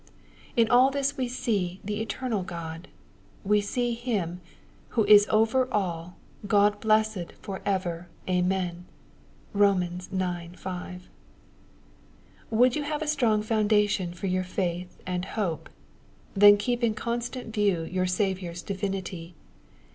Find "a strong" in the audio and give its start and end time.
13.03-13.43